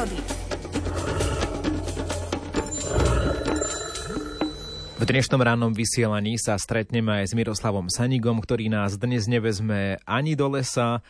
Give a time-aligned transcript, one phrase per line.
[0.00, 0.18] prírody.
[5.00, 10.36] V dnešnom rannom vysielaní sa stretneme aj s Miroslavom Sanigom, ktorý nás dnes nevezme ani
[10.36, 11.00] do lesa,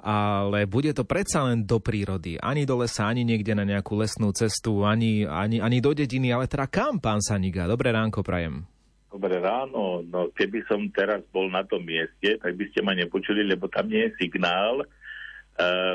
[0.00, 2.36] ale bude to predsa len do prírody.
[2.40, 6.48] Ani do lesa, ani niekde na nejakú lesnú cestu, ani, ani, ani do dediny, ale
[6.48, 7.68] teda kam, pán Saniga?
[7.68, 8.64] Dobré ránko, prajem.
[9.10, 13.42] Dobré ráno, no keby som teraz bol na tom mieste, tak by ste ma nepočuli,
[13.42, 14.86] lebo tam nie je signál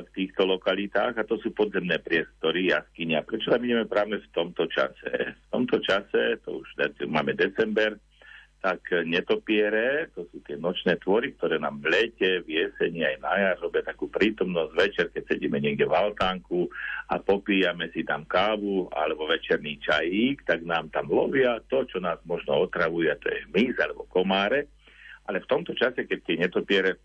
[0.06, 3.26] v týchto lokalitách a to sú podzemné priestory, jaskynia.
[3.26, 5.34] Prečo tam ideme práve v tomto čase?
[5.34, 6.68] V tomto čase, to už
[7.10, 7.98] máme december,
[8.66, 13.34] tak netopiere, to sú tie nočné tvory, ktoré nám v lete, v jeseni aj na
[13.38, 16.66] jar robia takú prítomnosť večer, keď sedíme niekde v altánku
[17.14, 22.18] a popíjame si tam kávu alebo večerný čajík, tak nám tam lovia to, čo nás
[22.26, 24.66] možno otravuje, to je hmyz alebo komáre.
[25.30, 26.98] Ale v tomto čase, keď tie netopiere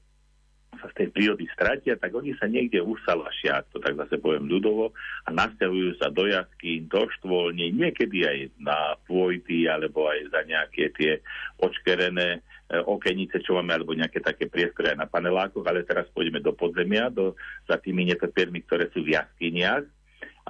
[0.80, 4.96] sa z tej prírody stratia, tak oni sa niekde usalašia, to tak zase poviem ľudovo,
[5.24, 10.90] a nasťahujú sa do jaskýn, do štvolní, niekedy aj na pôjty, alebo aj za nejaké
[10.96, 11.20] tie
[11.60, 16.40] očkerené e, okenice, čo máme, alebo nejaké také priestory aj na panelákoch, ale teraz pôjdeme
[16.40, 17.36] do podzemia, do,
[17.68, 19.84] za tými netopiermi, ktoré sú v jaskyniach,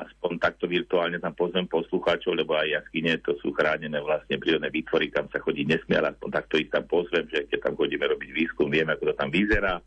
[0.01, 5.13] aspoň takto virtuálne tam pozvem poslucháčov, lebo aj jaskyne to sú chránené vlastne prírodné výtvory,
[5.13, 8.31] kam sa chodí nesmie, ale aspoň takto ich tam pozvem, že keď tam chodíme robiť
[8.33, 9.83] výskum, vieme, ako to tam vyzerá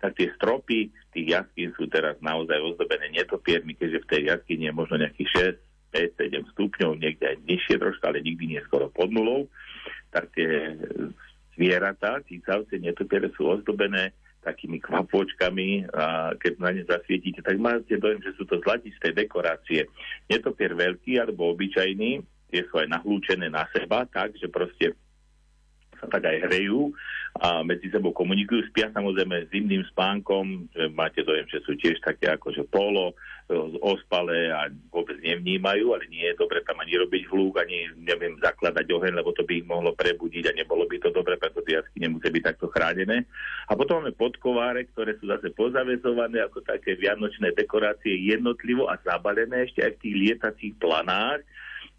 [0.00, 4.74] tak tie stropy tých jaskín sú teraz naozaj ozdobené netopiermi, keďže v tej jaskyni je
[4.74, 5.58] možno nejakých
[5.92, 9.50] 6, 5, 7 stupňov, niekde aj nižšie troška, ale nikdy nie skoro pod nulou,
[10.14, 10.74] tak tie
[11.58, 18.24] zvieratá, cicavce, netopiere sú ozdobené takými kvapôčkami a keď na ne zasvietite, tak máte dojem,
[18.24, 19.84] že sú to zlatisté dekorácie.
[20.32, 24.96] Netopier veľký alebo obyčajný, tie sú aj nahlúčené na seba, tak, že proste
[26.00, 26.90] sa tak aj hrejú
[27.38, 32.50] a medzi sebou komunikujú, spia samozrejme zimným spánkom, máte dojem, že sú tiež také ako
[32.50, 33.14] že polo,
[33.46, 38.34] e, ospalé a vôbec nevnímajú, ale nie je dobre tam ani robiť hlúk, ani neviem
[38.42, 41.78] zakladať oheň, lebo to by ich mohlo prebudiť a nebolo by to dobre, preto tie
[41.78, 43.22] jasky nemusia byť takto chránené.
[43.70, 49.70] A potom máme podkováre, ktoré sú zase pozavezované ako také vianočné dekorácie jednotlivo a zabalené
[49.70, 51.46] ešte aj v tých lietacích planách,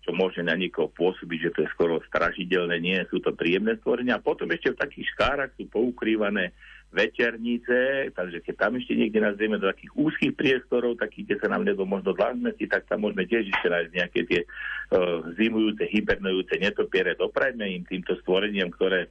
[0.01, 4.17] čo môže na niekoho pôsobiť, že to je skoro strašidelné, nie sú to príjemné stvorenia.
[4.17, 6.51] A potom ešte v takých škárach sú poukrývané
[6.91, 11.63] večernice, takže keď tam ešte niekde nás do takých úzkých priestorov, takých, kde sa nám
[11.63, 17.15] nedlo možno dlázmeti, tak tam môžeme tiež ešte nájsť nejaké tie uh, zimujúce, hibernujúce netopiere.
[17.15, 19.07] Doprajme im týmto stvoreniam, ktoré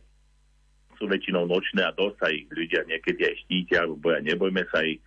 [1.01, 4.85] sú väčšinou nočné a dosť sa ich ľudia niekedy aj štítia, alebo boja, nebojme sa
[4.85, 5.01] ich,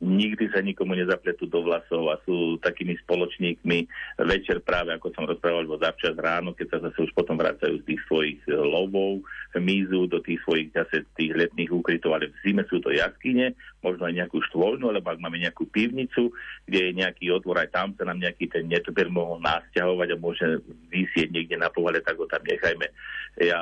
[0.00, 3.78] nikdy sa nikomu nezapletú do vlasov a sú takými spoločníkmi
[4.24, 7.86] večer práve, ako som rozprával, alebo zavčas ráno, keď sa zase už potom vracajú z
[7.86, 9.20] tých svojich e, lovov,
[9.60, 13.52] mízu do tých svojich zase tých letných úkrytov, ale v zime sú to jaskyne,
[13.84, 16.32] možno aj nejakú štvoľnú, alebo ak máme nejakú pivnicu,
[16.64, 20.46] kde je nejaký otvor, aj tam sa nám nejaký ten netopier mohol nasťahovať a môže
[20.88, 22.86] vysieť niekde na povale, tak ho tam nechajme.
[23.40, 23.60] Ja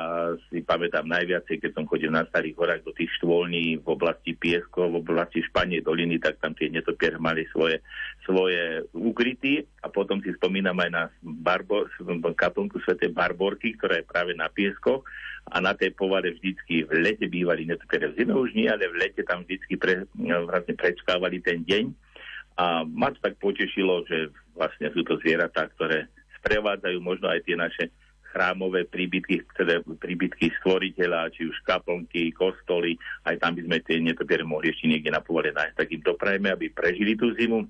[0.49, 4.91] si pamätám najviacej, keď som chodil na starých horách do tých štvolní v oblasti Pieskov,
[4.91, 7.81] v oblasti Španie doliny, tak tam tie netopier mali svoje,
[8.21, 11.89] svoje ukryty a potom si spomínam aj na barbo,
[12.37, 13.09] kaplnku Sv.
[13.09, 15.01] Barborky, ktorá je práve na Pieskoch
[15.49, 18.13] a na tej povade vždycky v lete bývali netopiere.
[18.13, 20.05] V zime už nie, ale v lete tam vždycky pre,
[20.45, 21.89] vlastne prečkávali ten deň
[22.59, 26.11] a ma to tak potešilo, že vlastne sú to zvieratá, ktoré
[26.43, 27.87] sprevádzajú možno aj tie naše
[28.29, 32.95] chrámové príbytky, teda príbytky stvoriteľa, či už kaplnky, kostoly,
[33.25, 35.75] aj tam by sme tie netopiere mohli ešte niekde na povole nájsť.
[35.75, 37.65] Tak im doprajme, aby prežili tú zimu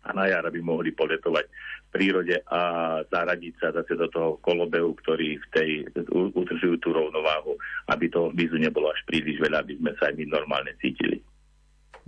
[0.00, 2.60] a na jar, aby mohli poletovať v prírode a
[3.04, 5.70] zaradiť sa zase do toho kolobehu, ktorý v tej
[6.10, 7.58] udržujú tú rovnováhu,
[7.92, 11.20] aby toho hmyzu nebolo až príliš veľa, aby sme sa aj my normálne cítili.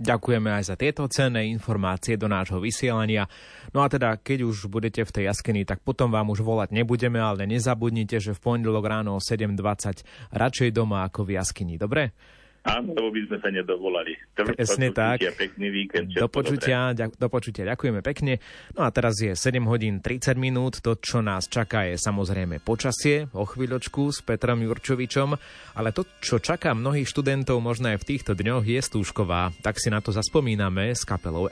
[0.01, 3.29] Ďakujeme aj za tieto cenné informácie do nášho vysielania.
[3.71, 7.21] No a teda, keď už budete v tej jaskyni, tak potom vám už volať nebudeme,
[7.21, 11.77] ale nezabudnite, že v pondelok ráno o 7.20 radšej doma ako v jaskyni.
[11.77, 12.13] Dobre?
[12.63, 14.15] Áno, lebo by sme sa nedovolali.
[14.39, 15.19] Presne tak.
[15.35, 16.15] Pekný víkend.
[16.15, 18.39] Do počutia, ďak, do počutia, ďakujeme pekne.
[18.79, 20.79] No a teraz je 7 hodín 30 minút.
[20.79, 25.35] To, čo nás čaká, je samozrejme počasie o chvíľočku s Petrom Jurčovičom,
[25.75, 29.51] ale to, čo čaká mnohých študentov možno aj v týchto dňoch, je stúžková.
[29.59, 31.51] Tak si na to zaspomíname s kapelou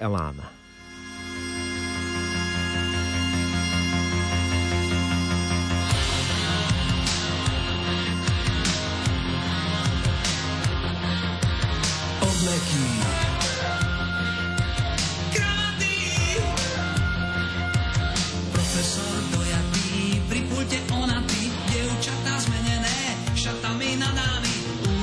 [23.92, 24.54] boli nad nami,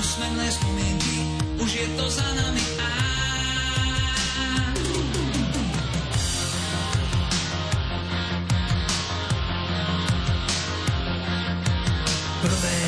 [0.01, 1.21] úsmevné spomienky,
[1.61, 2.65] už je to za nami.
[12.41, 12.88] Prvé